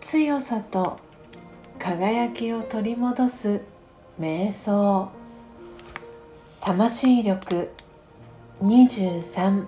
[0.00, 1.00] 強さと
[1.78, 3.64] 輝きを取り戻す
[4.20, 5.10] 瞑想。
[6.60, 7.70] 魂力
[8.60, 9.64] 23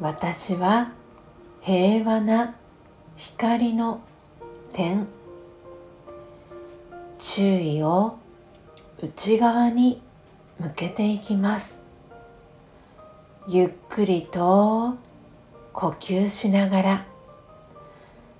[0.00, 0.92] 私は
[1.60, 2.54] 平和な
[3.16, 4.00] 光の
[4.72, 5.06] 点。
[7.18, 8.16] 注意を
[9.02, 10.00] 内側に
[10.58, 11.87] 向けていきます。
[13.50, 14.98] ゆっくりと
[15.72, 17.06] 呼吸しながら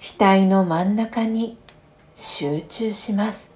[0.00, 1.58] 額の真ん中に
[2.14, 3.50] 集中します。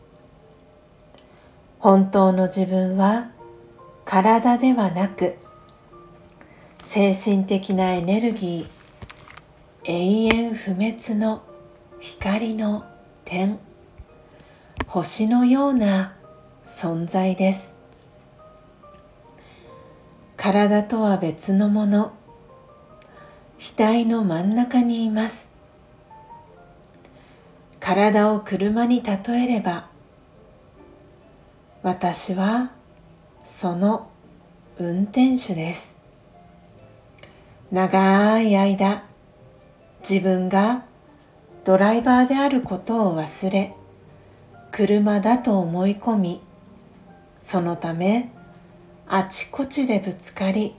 [1.78, 3.30] 本当の自分は
[4.04, 5.36] 体ではなく
[6.82, 11.42] 精神的なエネルギー永遠不滅の
[12.00, 12.84] 光の
[13.24, 13.60] 点
[14.88, 16.16] 星のような
[16.66, 17.75] 存在です。
[20.46, 22.12] 体とは別のもの。
[23.58, 25.48] 額の真ん中にいます。
[27.80, 29.88] 体を車に例えれば
[31.82, 32.70] 私は
[33.42, 34.08] その
[34.78, 35.98] 運転手です。
[37.72, 39.02] 長い間
[40.08, 40.84] 自分が
[41.64, 43.74] ドライバーであることを忘れ
[44.70, 46.40] 車だと思い込み
[47.40, 48.35] そのため
[49.08, 50.74] あちこちでぶつかり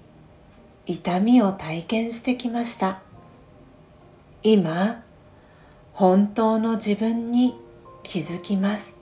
[0.86, 3.02] 痛みを体験してきました。
[4.44, 5.02] 今
[5.94, 7.56] 本当の自分に
[8.04, 8.98] 気づきます。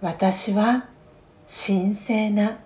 [0.00, 0.86] 私は
[1.48, 2.60] 神聖な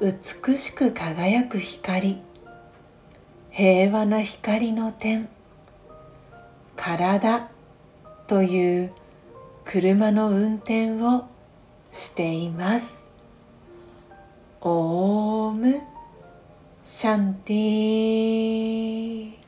[0.00, 2.20] 美しく輝く光
[3.52, 5.28] 平和な光の点
[6.74, 7.48] 体
[8.26, 8.92] という
[9.64, 11.26] 車の運転を
[11.92, 13.05] しています。
[14.68, 15.80] オーム
[16.82, 19.45] シャンティー